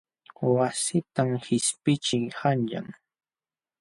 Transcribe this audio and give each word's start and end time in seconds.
Wassitam 0.53 1.29
qishpiqćhii 1.45 2.27
qanyan. 2.37 2.87